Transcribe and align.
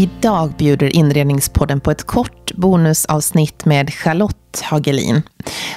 Idag 0.00 0.52
bjuder 0.58 0.96
Inredningspodden 0.96 1.80
på 1.80 1.90
ett 1.90 2.04
kort 2.06 2.52
bonusavsnitt 2.54 3.64
med 3.64 3.94
Charlotte 3.94 4.60
Hagelin. 4.62 5.22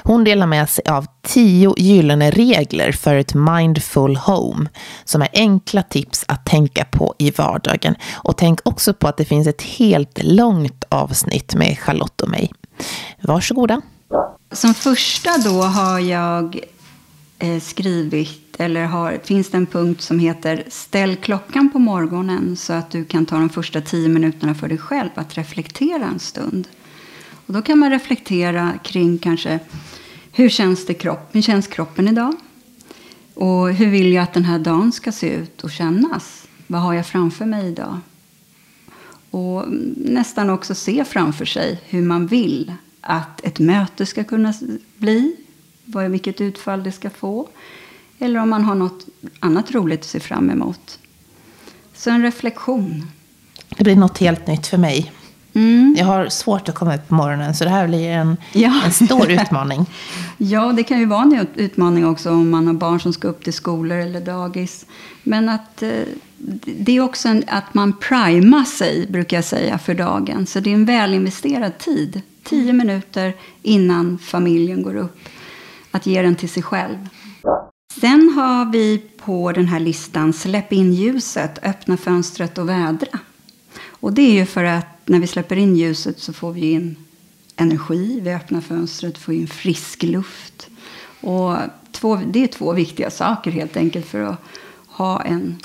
Hon 0.04 0.24
delar 0.24 0.48
med 0.48 0.70
sig 0.70 0.86
av 0.88 1.06
tio 1.28 1.74
gyllene 1.78 2.32
regler 2.32 2.92
för 2.92 3.16
ett 3.16 3.34
mindful 3.34 4.16
home 4.16 4.70
som 5.06 5.22
är 5.22 5.30
enkla 5.34 5.84
tips 5.84 6.26
att 6.28 6.46
tänka 6.46 6.86
på 6.86 7.16
i 7.18 7.32
vardagen. 7.32 7.96
Och 8.14 8.38
tänk 8.38 8.60
också 8.64 8.94
på 8.94 9.08
att 9.08 9.18
det 9.18 9.26
finns 9.26 9.48
ett 9.48 9.62
helt 9.62 10.24
långt 10.24 10.84
avsnitt 10.90 11.56
med 11.56 11.80
Charlotte 11.80 12.22
och 12.22 12.30
mig. 12.30 12.52
Varsågoda. 13.22 13.82
Som 14.52 14.74
första 14.74 15.38
då 15.38 15.62
har 15.62 16.00
jag 16.00 16.60
Eh, 17.44 17.60
skrivit 17.60 18.56
eller 18.60 18.86
har, 18.86 19.20
finns 19.24 19.50
det 19.50 19.58
en 19.58 19.66
punkt 19.66 20.02
som 20.02 20.20
heter 20.20 20.64
Ställ 20.68 21.16
klockan 21.16 21.70
på 21.70 21.80
morgonen 21.80 22.58
så 22.58 22.74
att 22.74 22.92
du 22.92 23.06
kan 23.06 23.26
ta 23.26 23.40
de 23.40 23.50
första 23.50 23.82
tio 23.82 24.10
minuterna 24.10 24.56
för 24.56 24.68
dig 24.68 24.78
själv 24.78 25.10
att 25.16 25.38
reflektera 25.38 26.06
en 26.06 26.20
stund. 26.20 26.68
Och 27.46 27.54
då 27.54 27.62
kan 27.62 27.80
man 27.80 27.90
reflektera 27.90 28.74
kring 28.84 29.18
kanske 29.18 29.60
hur 30.32 30.50
känns, 30.50 30.86
det 30.86 30.94
kropp, 30.94 31.30
hur 31.32 31.42
känns 31.42 31.68
kroppen 31.68 32.08
idag? 32.08 32.36
Och 33.34 33.74
hur 33.74 33.90
vill 33.90 34.14
jag 34.14 34.24
att 34.24 34.34
den 34.34 34.46
här 34.46 34.60
dagen 34.60 34.92
ska 34.92 35.12
se 35.12 35.30
ut 35.34 35.64
och 35.64 35.72
kännas? 35.72 36.48
Vad 36.68 36.82
har 36.82 36.94
jag 36.94 37.08
framför 37.08 37.46
mig 37.46 37.68
idag? 37.68 38.00
Och 39.32 39.66
nästan 39.96 40.50
också 40.50 40.76
se 40.76 41.06
framför 41.06 41.46
sig 41.46 41.82
hur 41.86 42.02
man 42.02 42.28
vill 42.28 42.74
att 43.02 43.46
ett 43.46 43.60
möte 43.60 44.06
ska 44.06 44.24
kunna 44.24 44.54
bli, 44.98 45.36
vilket 45.86 46.42
utfall 46.42 46.84
det 46.84 46.92
ska 46.92 47.10
få. 47.10 47.48
Eller 48.20 48.40
om 48.40 48.50
man 48.50 48.66
har 48.66 48.76
något 48.76 49.06
annat 49.40 49.72
roligt 49.72 50.00
att 50.00 50.06
se 50.06 50.20
fram 50.20 50.50
emot. 50.50 51.00
Så 51.94 52.10
en 52.10 52.22
reflektion. 52.22 53.12
Det 53.78 53.84
blir 53.84 53.96
något 53.96 54.18
helt 54.18 54.48
nytt 54.48 54.68
för 54.68 54.78
mig. 54.78 55.12
Mm. 55.54 55.96
Jag 55.98 56.06
har 56.06 56.30
svårt 56.30 56.70
att 56.70 56.76
komma 56.76 56.96
upp 56.96 57.08
på 57.08 57.16
morgonen, 57.16 57.56
så 57.56 57.64
det 57.64 57.70
här 57.70 57.88
blir 57.88 58.10
en, 58.10 58.38
ja. 58.54 58.82
en 58.86 58.92
stor 58.92 59.32
utmaning. 59.42 59.86
ja, 60.38 60.74
det 60.74 60.84
kan 60.84 61.00
ju 61.00 61.06
vara 61.06 61.22
en 61.22 61.48
utmaning 61.56 62.06
också 62.06 62.32
om 62.32 62.50
man 62.50 62.68
har 62.68 62.74
barn 62.74 63.00
som 63.00 63.14
ska 63.14 63.28
upp 63.28 63.44
till 63.44 63.54
skolor 63.54 63.98
eller 63.98 64.22
dagis. 64.22 64.86
Men 65.24 65.50
att, 65.50 65.84
eh, 65.84 65.90
det 66.66 66.98
är 66.98 67.02
också 67.02 67.28
en, 67.28 67.44
att 67.48 67.74
man 67.74 67.94
primar 67.94 68.64
sig, 68.64 69.08
brukar 69.10 69.38
jag 69.38 69.46
säga, 69.46 69.78
för 69.78 69.94
dagen. 69.94 70.46
Så 70.46 70.60
det 70.60 70.70
är 70.70 70.74
en 70.74 70.86
välinvesterad 70.86 71.78
tid. 71.78 72.22
Tio 72.44 72.74
minuter 72.74 73.34
innan 73.62 74.18
familjen 74.18 74.84
går 74.84 74.96
upp. 74.96 75.20
Att 75.96 76.06
ge 76.06 76.22
den 76.22 76.36
till 76.36 76.50
sig 76.50 76.64
själv. 76.64 77.10
Sen 78.00 78.34
har 78.36 78.72
vi 78.72 79.02
på 79.18 79.52
den 79.52 79.68
här 79.68 79.80
listan 79.80 80.34
Släpp 80.34 80.74
in 80.74 80.94
ljuset, 80.94 81.60
öppna 81.64 81.98
fönstret 81.98 82.58
och 82.58 82.70
vädra. 82.70 83.20
Och 83.88 84.14
det 84.14 84.22
är 84.22 84.34
ju 84.34 84.46
för 84.46 84.64
att 84.64 84.86
när 85.06 85.20
vi 85.20 85.28
släpper 85.28 85.56
in 85.56 85.76
ljuset 85.76 86.20
så 86.20 86.34
får 86.34 86.52
vi 86.52 86.72
in 86.72 86.96
energi, 87.56 88.20
vi 88.24 88.34
öppnar 88.34 88.62
fönstret, 88.62 89.18
får 89.18 89.34
in 89.34 89.48
frisk 89.48 90.04
luft. 90.04 90.70
Och 91.22 91.58
två, 91.92 92.16
det 92.16 92.44
är 92.44 92.48
två 92.48 92.74
viktiga 92.74 93.12
saker 93.12 93.52
helt 93.52 93.78
enkelt 93.78 94.06
för 94.06 94.22
att 94.22 94.40
ha 94.88 95.22
en, 95.22 95.56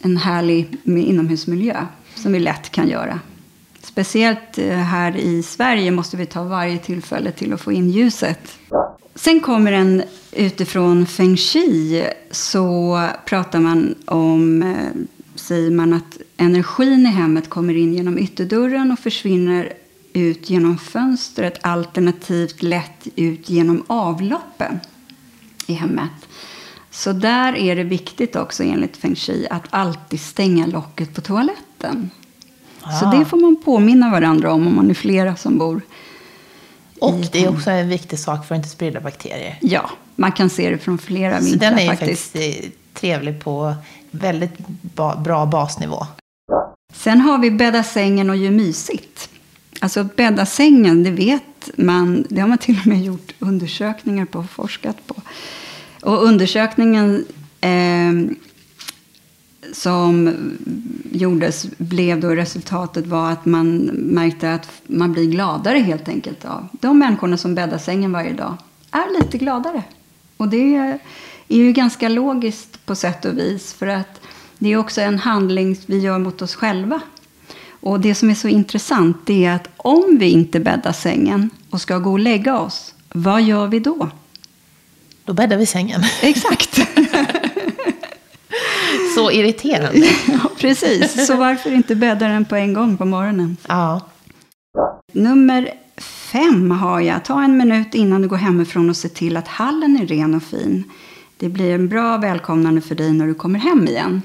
en 0.00 0.16
härlig 0.16 0.76
inomhusmiljö 0.84 1.86
som 2.14 2.32
vi 2.32 2.38
lätt 2.38 2.70
kan 2.70 2.88
göra. 2.88 3.20
Speciellt 3.82 4.58
eh, 4.58 4.76
här 4.76 5.16
i 5.16 5.42
Sverige 5.42 5.90
måste 5.90 6.16
vi 6.16 6.26
ta 6.26 6.42
varje 6.42 6.78
tillfälle 6.78 7.32
till 7.32 7.52
att 7.52 7.60
få 7.60 7.72
in 7.72 7.90
ljuset. 7.90 8.58
Sen 9.14 9.40
kommer 9.40 9.72
en 9.72 10.02
utifrån 10.32 11.06
feng 11.06 11.36
shui 11.36 12.10
så 12.30 12.98
pratar 13.24 13.60
man 13.60 13.94
om, 14.04 14.62
eh, 14.62 15.02
säger 15.34 15.70
man 15.70 15.92
att 15.92 16.18
energin 16.36 17.06
i 17.06 17.10
hemmet 17.10 17.50
kommer 17.50 17.76
in 17.76 17.94
genom 17.94 18.18
ytterdörren 18.18 18.92
och 18.92 18.98
försvinner 18.98 19.72
ut 20.12 20.50
genom 20.50 20.78
fönstret 20.78 21.58
alternativt 21.62 22.62
lätt 22.62 23.06
ut 23.16 23.50
genom 23.50 23.84
avloppen 23.86 24.80
i 25.66 25.72
hemmet. 25.72 26.10
Så 26.90 27.12
där 27.12 27.56
är 27.56 27.76
det 27.76 27.84
viktigt 27.84 28.36
också 28.36 28.62
enligt 28.62 28.96
feng 28.96 29.16
shui 29.16 29.46
att 29.50 29.66
alltid 29.70 30.20
stänga 30.20 30.66
locket 30.66 31.14
på 31.14 31.20
toaletten. 31.20 32.10
Ah. 32.82 32.92
Så 32.92 33.10
det 33.10 33.24
får 33.24 33.36
man 33.36 33.56
påminna 33.64 34.10
varandra 34.10 34.52
om 34.52 34.66
om 34.66 34.76
man 34.76 34.90
är 34.90 34.94
flera 34.94 35.36
som 35.36 35.58
bor 35.58 35.80
och 37.00 37.26
det 37.32 37.44
är 37.44 37.48
också 37.48 37.70
en 37.70 37.88
viktig 37.88 38.18
sak 38.18 38.46
för 38.46 38.54
att 38.54 38.58
inte 38.58 38.68
sprida 38.68 39.00
bakterier. 39.00 39.58
Ja, 39.60 39.90
man 40.16 40.32
kan 40.32 40.50
se 40.50 40.70
det 40.70 40.78
från 40.78 40.98
flera 40.98 41.40
vinklar 41.40 41.68
Så 41.68 41.74
den 41.74 41.78
är 41.78 41.86
faktiskt. 41.86 42.32
faktiskt 42.32 42.64
eh, 42.64 42.70
trevlig 42.94 43.40
på 43.40 43.74
väldigt 44.10 44.58
bra 45.24 45.46
basnivå. 45.46 46.06
Sen 46.92 47.20
har 47.20 47.38
vi 47.38 47.50
bädda 47.50 47.82
sängen 47.82 48.30
och 48.30 48.36
gör 48.36 48.50
mysigt. 48.50 49.28
Alltså 49.80 50.04
bädda 50.16 50.46
sängen, 50.46 51.02
det 51.02 51.10
vet 51.10 51.42
man, 51.76 52.26
det 52.28 52.40
har 52.40 52.48
man 52.48 52.58
till 52.58 52.78
och 52.80 52.86
med 52.86 53.02
gjort 53.02 53.32
undersökningar 53.38 54.24
på 54.24 54.38
och 54.38 54.50
forskat 54.50 55.06
på. 55.06 55.14
Och 56.02 56.24
undersökningen 56.24 57.24
eh, 57.60 58.12
som 59.72 60.34
gjordes 61.10 61.66
blev 61.78 62.20
då 62.20 62.28
resultatet 62.28 63.06
var 63.06 63.30
att 63.30 63.46
man 63.46 63.76
märkte 63.94 64.54
att 64.54 64.68
man 64.86 65.12
blir 65.12 65.30
gladare 65.30 65.78
helt 65.78 66.08
enkelt 66.08 66.44
av 66.44 66.68
de 66.72 66.98
människorna 66.98 67.36
som 67.36 67.54
bäddar 67.54 67.78
sängen 67.78 68.12
varje 68.12 68.32
dag 68.32 68.56
är 68.90 69.20
lite 69.20 69.38
gladare. 69.38 69.82
Och 70.36 70.48
det 70.48 70.74
är 70.76 70.98
ju 71.48 71.72
ganska 71.72 72.08
logiskt 72.08 72.86
på 72.86 72.94
sätt 72.94 73.24
och 73.24 73.38
vis 73.38 73.72
för 73.72 73.86
att 73.86 74.20
det 74.58 74.72
är 74.72 74.76
också 74.76 75.00
en 75.00 75.18
handling 75.18 75.76
vi 75.86 75.98
gör 75.98 76.18
mot 76.18 76.42
oss 76.42 76.54
själva. 76.54 77.00
Och 77.80 78.00
det 78.00 78.14
som 78.14 78.30
är 78.30 78.34
så 78.34 78.48
intressant 78.48 79.16
det 79.24 79.44
är 79.44 79.54
att 79.54 79.68
om 79.76 80.16
vi 80.18 80.30
inte 80.30 80.60
bäddar 80.60 80.92
sängen 80.92 81.50
och 81.70 81.80
ska 81.80 81.98
gå 81.98 82.12
och 82.12 82.18
lägga 82.18 82.58
oss, 82.58 82.94
vad 83.12 83.42
gör 83.42 83.66
vi 83.66 83.80
då? 83.80 84.08
Då 85.24 85.32
bäddar 85.32 85.56
vi 85.56 85.66
sängen. 85.66 86.02
Exakt. 86.22 86.80
Så 89.14 89.30
irriterande. 89.30 90.06
ja, 90.28 90.50
precis. 90.58 91.26
Så 91.26 91.36
varför 91.36 91.70
inte 91.70 91.94
bädda 91.94 92.28
den 92.28 92.44
på 92.44 92.56
en 92.56 92.74
gång 92.74 92.96
på 92.96 93.04
morgonen? 93.04 93.56
Ja. 93.68 94.00
Nummer 95.12 95.70
fem 96.32 96.70
har 96.70 97.00
jag. 97.00 97.24
Ta 97.24 97.42
en 97.44 97.56
minut 97.56 97.94
innan 97.94 98.22
du 98.22 98.28
går 98.28 98.36
hemifrån 98.36 98.90
och 98.90 98.96
se 98.96 99.08
till 99.08 99.36
att 99.36 99.48
hallen 99.48 100.00
är 100.02 100.06
ren 100.06 100.34
och 100.34 100.42
fin. 100.42 100.84
Det 101.36 101.48
blir 101.48 101.74
en 101.74 101.88
bra 101.88 102.16
välkomnande 102.16 102.80
för 102.80 102.94
dig 102.94 103.12
när 103.12 103.26
du 103.26 103.34
kommer 103.34 103.58
hem 103.58 103.88
igen. 103.88 104.22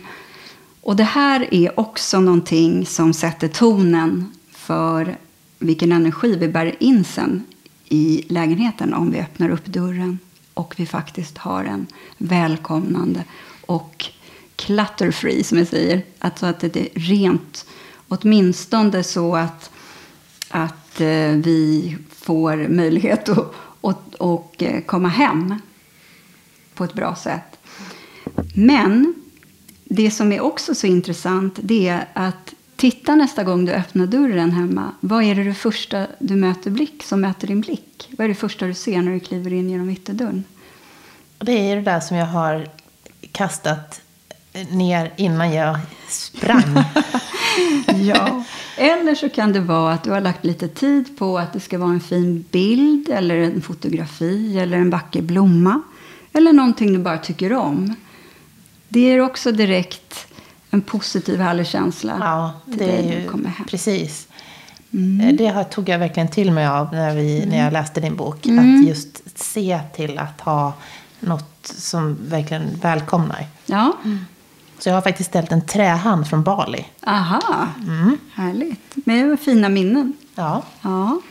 Och 0.81 0.95
det 0.95 1.03
här 1.03 1.53
är 1.53 1.79
också 1.79 2.19
någonting 2.19 2.85
som 2.85 3.13
sätter 3.13 3.47
tonen 3.47 4.31
för 4.51 5.17
vilken 5.59 5.91
energi 5.91 6.35
vi 6.35 6.47
bär 6.47 6.75
in 6.83 7.03
sen 7.03 7.43
i 7.89 8.25
lägenheten 8.29 8.93
om 8.93 9.11
vi 9.11 9.19
öppnar 9.19 9.49
upp 9.49 9.65
dörren 9.65 10.19
och 10.53 10.73
vi 10.77 10.85
faktiskt 10.85 11.37
har 11.37 11.63
en 11.63 11.87
välkomnande 12.17 13.23
och 13.65 14.05
clutter-free, 14.55 15.43
som 15.43 15.57
jag 15.57 15.67
säger. 15.67 16.01
Alltså 16.19 16.45
att 16.45 16.59
det 16.59 16.77
är 16.77 16.99
rent. 16.99 17.65
Åtminstone 18.07 19.03
så 19.03 19.35
att, 19.35 19.71
att 20.49 21.01
eh, 21.01 21.31
vi 21.31 21.97
får 22.09 22.67
möjlighet 22.67 23.29
att 23.29 23.53
och, 23.85 24.01
eh, 24.61 24.77
och 24.77 24.85
komma 24.85 25.07
hem 25.07 25.55
på 26.75 26.83
ett 26.83 26.93
bra 26.93 27.15
sätt. 27.15 27.57
Men 28.55 29.13
det 29.83 30.11
som 30.11 30.31
är 30.31 30.41
också 30.41 30.75
så 30.75 30.87
intressant 30.87 31.59
det 31.61 31.87
är 31.87 32.07
att 32.13 32.53
titta 32.75 33.15
nästa 33.15 33.43
gång 33.43 33.65
du 33.65 33.71
öppnar 33.71 34.05
dörren 34.05 34.51
hemma. 34.51 34.91
Vad 34.99 35.23
är 35.23 35.35
det, 35.35 35.43
det 35.43 35.53
första 35.53 36.07
du 36.19 36.35
möter 36.35 36.71
blick 36.71 37.03
som 37.03 37.21
möter 37.21 37.47
din 37.47 37.61
blick? 37.61 38.09
Vad 38.17 38.25
är 38.25 38.29
det 38.29 38.35
första 38.35 38.65
du 38.65 38.73
ser 38.73 39.01
när 39.01 39.11
du 39.11 39.19
kliver 39.19 39.53
in 39.53 39.69
genom 39.69 39.89
ytterdörren? 39.89 40.43
Det 41.37 41.51
är 41.51 41.69
ju 41.69 41.75
det 41.75 41.91
där 41.91 41.99
som 41.99 42.17
jag 42.17 42.25
har 42.25 42.67
kastat 43.31 44.01
ner 44.69 45.13
innan 45.15 45.53
jag 45.53 45.77
sprang. 46.07 46.83
ja. 47.95 48.43
Eller 48.77 49.15
så 49.15 49.29
kan 49.29 49.53
det 49.53 49.59
vara 49.59 49.93
att 49.93 50.03
du 50.03 50.11
har 50.11 50.21
lagt 50.21 50.45
lite 50.45 50.67
tid 50.67 51.17
på 51.17 51.37
att 51.37 51.53
det 51.53 51.59
ska 51.59 51.77
vara 51.77 51.89
en 51.89 51.99
fin 51.99 52.45
bild 52.51 53.09
eller 53.09 53.35
en 53.35 53.61
fotografi 53.61 54.59
eller 54.59 54.77
en 54.77 54.89
vacker 54.89 55.21
blomma. 55.21 55.81
Eller 56.33 56.53
någonting 56.53 56.93
du 56.93 56.99
bara 56.99 57.17
tycker 57.17 57.53
om. 57.53 57.95
Det 58.87 58.99
är 58.99 59.21
också 59.21 59.51
direkt 59.51 60.27
en 60.71 60.81
positiv 60.81 61.39
härlig 61.39 61.67
känsla. 61.67 62.17
Ja, 62.19 62.53
det 62.65 62.97
är 62.97 63.03
ju 63.03 63.29
precis. 63.69 64.27
Mm. 64.93 65.35
Det 65.35 65.63
tog 65.63 65.89
jag 65.89 65.99
verkligen 65.99 66.29
till 66.29 66.51
mig 66.51 66.67
av 66.67 66.91
när, 66.91 67.15
vi, 67.15 67.37
mm. 67.37 67.49
när 67.49 67.63
jag 67.63 67.73
läste 67.73 68.01
din 68.01 68.15
bok. 68.15 68.45
Mm. 68.45 68.79
Att 68.79 68.87
just 68.87 69.39
se 69.39 69.79
till 69.95 70.17
att 70.17 70.41
ha 70.41 70.73
något 71.19 71.67
som 71.75 72.17
verkligen 72.21 72.79
välkomnar. 72.81 73.47
Ja. 73.65 73.93
Så 74.79 74.89
jag 74.89 74.93
har 74.93 75.01
faktiskt 75.01 75.29
ställt 75.29 75.51
en 75.51 75.65
trähand 75.65 76.27
från 76.27 76.43
Bali. 76.43 76.85
Aha, 77.01 77.67
mm. 77.87 78.17
härligt. 78.33 79.05
Med 79.05 79.39
fina 79.39 79.69
minnen. 79.69 80.13
Ja. 80.35 80.63
ja. 80.81 81.21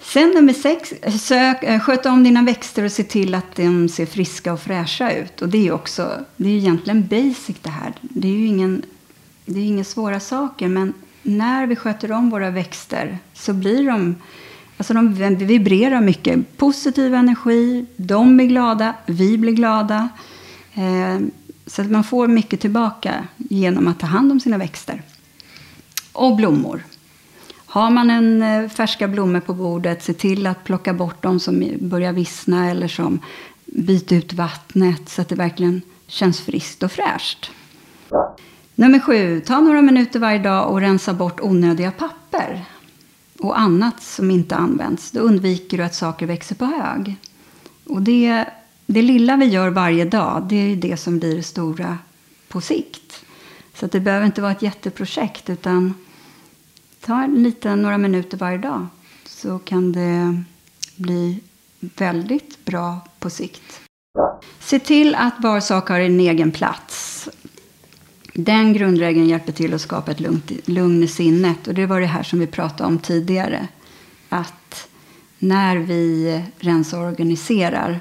Sen 0.00 0.30
nummer 0.30 0.52
sex, 0.52 0.94
sök, 1.20 1.62
eh, 1.62 1.80
sköt 1.80 2.06
om 2.06 2.24
dina 2.24 2.42
växter 2.42 2.84
och 2.84 2.92
se 2.92 3.02
till 3.02 3.34
att 3.34 3.56
de 3.56 3.88
ser 3.88 4.06
friska 4.06 4.52
och 4.52 4.60
fräscha 4.60 5.12
ut. 5.12 5.42
Och 5.42 5.48
det 5.48 5.58
är 5.58 5.62
ju 5.62 5.72
också, 5.72 6.18
det 6.36 6.48
är 6.48 6.52
ju 6.52 6.58
egentligen 6.58 7.06
basic 7.06 7.56
det 7.62 7.70
här. 7.70 7.92
Det 8.00 8.28
är 8.28 8.32
ju 8.32 8.46
ingen, 8.46 8.82
det 9.44 9.60
är 9.60 9.64
inga 9.64 9.84
svåra 9.84 10.20
saker, 10.20 10.68
men 10.68 10.92
när 11.22 11.66
vi 11.66 11.76
sköter 11.76 12.12
om 12.12 12.30
våra 12.30 12.50
växter 12.50 13.18
så 13.34 13.52
blir 13.52 13.86
de 13.86 14.16
Alltså 14.76 14.94
de 14.94 15.34
vibrerar 15.34 16.00
mycket 16.00 16.56
positiv 16.56 17.14
energi, 17.14 17.86
de 17.96 18.36
blir 18.36 18.46
glada, 18.46 18.94
vi 19.06 19.38
blir 19.38 19.52
glada. 19.52 20.08
Eh, 20.74 21.18
så 21.72 21.82
att 21.82 21.90
man 21.90 22.04
får 22.04 22.28
mycket 22.28 22.60
tillbaka 22.60 23.26
genom 23.36 23.88
att 23.88 24.00
ta 24.00 24.06
hand 24.06 24.32
om 24.32 24.40
sina 24.40 24.58
växter. 24.58 25.02
Och 26.12 26.36
blommor. 26.36 26.84
Har 27.66 27.90
man 27.90 28.10
en 28.10 28.42
eh, 28.42 28.68
färska 28.68 29.08
blommor 29.08 29.40
på 29.40 29.54
bordet, 29.54 30.02
se 30.02 30.12
till 30.14 30.46
att 30.46 30.64
plocka 30.64 30.92
bort 30.92 31.22
de 31.22 31.40
som 31.40 31.64
börjar 31.80 32.12
vissna 32.12 32.70
eller 32.70 32.88
som 32.88 33.20
byter 33.64 34.12
ut 34.12 34.32
vattnet 34.32 35.08
så 35.08 35.22
att 35.22 35.28
det 35.28 35.34
verkligen 35.34 35.82
känns 36.06 36.40
friskt 36.40 36.82
och 36.82 36.92
fräscht. 36.92 37.50
Nummer 38.74 39.00
sju, 39.00 39.40
ta 39.40 39.60
några 39.60 39.82
minuter 39.82 40.20
varje 40.20 40.38
dag 40.38 40.70
och 40.70 40.80
rensa 40.80 41.14
bort 41.14 41.40
onödiga 41.40 41.90
papper 41.90 42.64
och 43.38 43.60
annat 43.60 44.02
som 44.02 44.30
inte 44.30 44.56
används. 44.56 45.10
Då 45.10 45.20
undviker 45.20 45.78
du 45.78 45.84
att 45.84 45.94
saker 45.94 46.26
växer 46.26 46.54
på 46.54 46.64
hög. 46.64 47.16
Och 47.84 48.02
det, 48.02 48.46
det 48.92 49.02
lilla 49.02 49.36
vi 49.36 49.46
gör 49.46 49.70
varje 49.70 50.04
dag, 50.04 50.46
det 50.48 50.56
är 50.56 50.76
det 50.76 50.96
som 50.96 51.18
blir 51.18 51.36
det 51.36 51.42
stora 51.42 51.98
på 52.48 52.60
sikt. 52.60 53.24
Så 53.74 53.86
det 53.86 54.00
behöver 54.00 54.26
inte 54.26 54.42
vara 54.42 54.52
ett 54.52 54.62
jätteprojekt, 54.62 55.50
utan 55.50 55.94
ta 57.00 57.26
lite, 57.26 57.76
några 57.76 57.98
minuter 57.98 58.38
varje 58.38 58.58
dag 58.58 58.86
så 59.24 59.58
kan 59.58 59.92
det 59.92 60.42
bli 60.96 61.40
väldigt 61.78 62.64
bra 62.64 63.00
på 63.18 63.30
sikt. 63.30 63.80
Se 64.60 64.78
till 64.78 65.14
att 65.14 65.34
var 65.38 65.60
sak 65.60 65.88
har 65.88 66.00
en 66.00 66.20
egen 66.20 66.50
plats. 66.50 67.28
Den 68.34 68.72
grundregeln 68.72 69.28
hjälper 69.28 69.52
till 69.52 69.74
att 69.74 69.80
skapa 69.80 70.10
ett 70.10 70.20
lugnt, 70.20 70.52
lugn 70.64 71.02
i 71.02 71.08
sinnet. 71.08 71.68
Och 71.68 71.74
det 71.74 71.86
var 71.86 72.00
det 72.00 72.06
här 72.06 72.22
som 72.22 72.38
vi 72.38 72.46
pratade 72.46 72.88
om 72.88 72.98
tidigare. 72.98 73.68
Att 74.28 74.88
när 75.38 75.76
vi 75.76 76.42
rensar 76.58 76.98
och 76.98 77.08
organiserar 77.08 78.00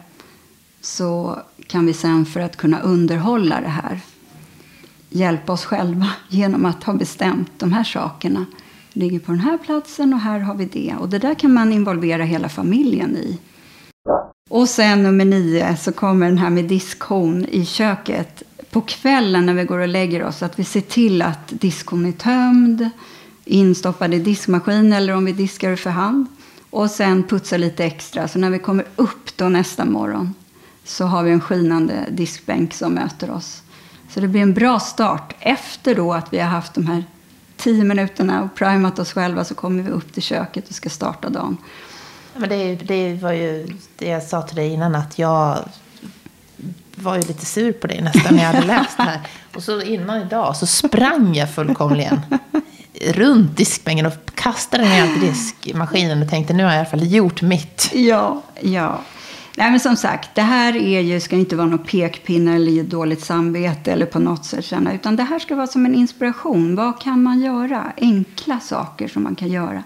så 0.81 1.39
kan 1.67 1.85
vi 1.85 1.93
sen 1.93 2.25
för 2.25 2.39
att 2.39 2.57
kunna 2.57 2.79
underhålla 2.79 3.61
det 3.61 3.67
här 3.67 4.01
hjälpa 5.11 5.53
oss 5.53 5.65
själva 5.65 6.07
genom 6.29 6.65
att 6.65 6.83
ha 6.83 6.93
bestämt 6.93 7.51
de 7.57 7.73
här 7.73 7.83
sakerna 7.83 8.45
ligger 8.93 9.19
på 9.19 9.31
den 9.31 9.41
här 9.41 9.57
platsen 9.57 10.13
och 10.13 10.19
här 10.19 10.39
har 10.39 10.55
vi 10.55 10.65
det. 10.65 10.95
Och 10.99 11.09
det 11.09 11.19
där 11.19 11.33
kan 11.33 11.53
man 11.53 11.73
involvera 11.73 12.23
hela 12.23 12.49
familjen 12.49 13.17
i. 13.17 13.39
Och 14.49 14.69
sen 14.69 15.03
nummer 15.03 15.25
nio 15.25 15.77
så 15.77 15.91
kommer 15.91 16.27
den 16.27 16.37
här 16.37 16.49
med 16.49 16.65
diskhon 16.65 17.45
i 17.45 17.65
köket 17.65 18.43
på 18.71 18.81
kvällen 18.81 19.45
när 19.45 19.53
vi 19.53 19.63
går 19.63 19.79
och 19.79 19.87
lägger 19.87 20.23
oss. 20.23 20.43
Att 20.43 20.59
vi 20.59 20.63
ser 20.63 20.81
till 20.81 21.21
att 21.21 21.47
diskon 21.47 22.05
är 22.05 22.11
tömd, 22.11 22.89
instoppad 23.45 24.13
i 24.13 24.19
diskmaskin 24.19 24.93
eller 24.93 25.15
om 25.15 25.25
vi 25.25 25.31
diskar 25.31 25.75
för 25.75 25.89
hand. 25.89 26.25
Och 26.69 26.91
sen 26.91 27.23
putsa 27.23 27.57
lite 27.57 27.85
extra. 27.85 28.27
Så 28.27 28.39
när 28.39 28.49
vi 28.49 28.59
kommer 28.59 28.85
upp 28.95 29.37
då 29.37 29.49
nästa 29.49 29.85
morgon 29.85 30.33
så 30.83 31.05
har 31.05 31.23
vi 31.23 31.31
en 31.31 31.41
skinande 31.41 32.05
diskbänk 32.09 32.73
som 32.73 32.93
möter 32.93 33.31
oss. 33.31 33.61
Så 34.09 34.19
det 34.19 34.27
blir 34.27 34.41
en 34.41 34.53
bra 34.53 34.79
start. 34.79 35.35
Efter 35.39 35.95
då 35.95 36.13
att 36.13 36.33
vi 36.33 36.39
har 36.39 36.47
haft 36.47 36.73
de 36.73 36.87
här 36.87 37.03
tio 37.57 37.83
minuterna 37.83 38.43
och 38.43 38.55
primat 38.55 38.99
oss 38.99 39.13
själva 39.13 39.43
så 39.43 39.55
kommer 39.55 39.83
vi 39.83 39.89
upp 39.89 40.13
till 40.13 40.23
köket 40.23 40.69
och 40.69 40.75
ska 40.75 40.89
starta 40.89 41.29
dagen. 41.29 41.57
Men 42.35 42.49
det, 42.49 42.75
det 42.75 43.13
var 43.13 43.31
ju 43.31 43.67
det 43.97 44.07
jag 44.07 44.23
sa 44.23 44.41
till 44.41 44.55
dig 44.55 44.73
innan 44.73 44.95
att 44.95 45.19
jag 45.19 45.57
var 46.95 47.15
ju 47.15 47.21
lite 47.21 47.45
sur 47.45 47.71
på 47.71 47.87
dig 47.87 48.01
nästan 48.01 48.35
när 48.35 48.43
jag 48.43 48.53
hade 48.53 48.67
läst 48.67 48.97
det 48.97 49.03
här. 49.03 49.19
Och 49.55 49.63
så 49.63 49.81
innan 49.81 50.21
idag 50.21 50.55
så 50.55 50.65
sprang 50.65 51.35
jag 51.35 51.53
fullkomligen 51.53 52.21
runt 53.01 53.57
diskbänken 53.57 54.05
och 54.05 54.13
kastade 54.35 54.83
den 54.83 54.91
i 54.91 55.19
diskmaskinen 55.19 56.21
och 56.21 56.29
tänkte 56.29 56.53
nu 56.53 56.63
har 56.63 56.69
jag 56.71 56.77
i 56.77 56.79
alla 56.79 56.89
fall 56.89 57.11
gjort 57.11 57.41
mitt. 57.41 57.91
Ja, 57.93 58.41
ja. 58.61 59.01
Nej, 59.57 59.71
men 59.71 59.79
som 59.79 59.95
sagt, 59.95 60.35
det 60.35 60.41
här 60.41 60.75
är 60.75 61.01
ju, 61.01 61.19
ska 61.19 61.35
inte 61.35 61.55
vara 61.55 61.67
någon 61.67 61.85
pekpinne 61.85 62.55
eller 62.55 62.83
dåligt 62.83 63.25
samvete 63.25 63.91
eller 63.91 64.05
på 64.05 64.19
något 64.19 64.45
sätt 64.45 64.65
känna, 64.65 64.93
utan 64.93 65.15
det 65.15 65.23
här 65.23 65.39
ska 65.39 65.55
vara 65.55 65.67
som 65.67 65.85
en 65.85 65.95
inspiration. 65.95 66.75
Vad 66.75 67.01
kan 67.01 67.23
man 67.23 67.41
göra? 67.41 67.93
Enkla 67.97 68.59
saker 68.59 69.07
som 69.07 69.23
man 69.23 69.35
kan 69.35 69.49
göra. 69.49 69.83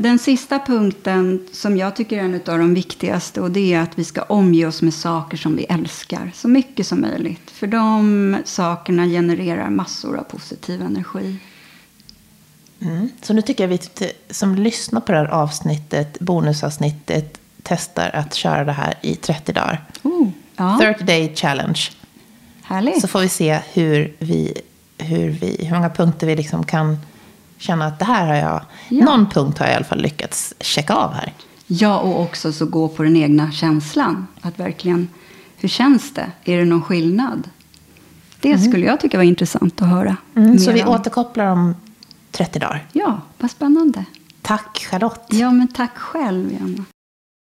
Den 0.00 0.18
sista 0.18 0.58
punkten 0.58 1.46
som 1.52 1.76
jag 1.76 1.96
tycker 1.96 2.18
är 2.18 2.22
en 2.22 2.34
av 2.34 2.58
de 2.58 2.74
viktigaste 2.74 3.40
och 3.40 3.50
det 3.50 3.74
är 3.74 3.80
att 3.80 3.98
vi 3.98 4.04
ska 4.04 4.22
omge 4.22 4.66
oss 4.66 4.82
med 4.82 4.94
saker 4.94 5.36
som 5.36 5.56
vi 5.56 5.64
älskar 5.64 6.30
så 6.34 6.48
mycket 6.48 6.86
som 6.86 7.00
möjligt. 7.00 7.50
För 7.50 7.66
de 7.66 8.36
sakerna 8.44 9.06
genererar 9.06 9.70
massor 9.70 10.16
av 10.18 10.22
positiv 10.22 10.82
energi. 10.82 11.36
Mm. 12.80 13.08
Så 13.22 13.32
nu 13.32 13.42
tycker 13.42 13.68
jag 13.68 13.74
att 13.74 14.02
vi 14.02 14.12
som 14.30 14.54
lyssnar 14.54 15.00
på 15.00 15.12
det 15.12 15.18
här 15.18 15.26
avsnittet, 15.26 16.20
bonusavsnittet, 16.20 17.39
testar 17.62 18.10
att 18.14 18.34
köra 18.34 18.64
det 18.64 18.72
här 18.72 18.94
i 19.00 19.14
30 19.14 19.52
dagar. 19.52 19.84
Oh, 20.02 20.28
ja. 20.56 20.78
30 20.80 21.04
day 21.04 21.34
challenge. 21.36 21.80
Härligt. 22.62 23.00
Så 23.00 23.08
får 23.08 23.20
vi 23.20 23.28
se 23.28 23.60
hur, 23.72 24.16
vi, 24.18 24.60
hur, 24.98 25.30
vi, 25.30 25.64
hur 25.64 25.74
många 25.74 25.90
punkter 25.90 26.26
vi 26.26 26.36
liksom 26.36 26.64
kan 26.64 26.98
känna 27.58 27.86
att 27.86 27.98
det 27.98 28.04
här 28.04 28.26
har 28.26 28.34
jag, 28.34 28.62
ja. 28.88 29.04
någon 29.04 29.30
punkt 29.30 29.58
har 29.58 29.66
jag 29.66 29.72
i 29.72 29.76
alla 29.76 29.84
fall 29.84 30.00
lyckats 30.00 30.54
checka 30.60 30.94
av 30.94 31.12
här. 31.12 31.32
Ja, 31.66 31.98
och 31.98 32.20
också 32.20 32.52
så 32.52 32.66
gå 32.66 32.88
på 32.88 33.02
den 33.02 33.16
egna 33.16 33.52
känslan. 33.52 34.26
Att 34.40 34.58
verkligen, 34.58 35.08
hur 35.56 35.68
känns 35.68 36.14
det? 36.14 36.26
Är 36.44 36.56
det 36.58 36.64
någon 36.64 36.82
skillnad? 36.82 37.50
Det 38.40 38.52
mm. 38.52 38.70
skulle 38.70 38.86
jag 38.86 39.00
tycka 39.00 39.16
var 39.16 39.24
intressant 39.24 39.82
att 39.82 39.88
höra. 39.88 40.16
Mm, 40.36 40.58
så 40.58 40.72
vi 40.72 40.82
om. 40.82 40.88
återkopplar 40.88 41.46
om 41.46 41.74
30 42.30 42.58
dagar? 42.58 42.86
Ja, 42.92 43.20
vad 43.38 43.50
spännande. 43.50 44.04
Tack 44.42 44.86
Charlotte. 44.90 45.26
Ja, 45.28 45.50
men 45.50 45.68
tack 45.68 45.98
själv, 45.98 46.52
Janna. 46.52 46.84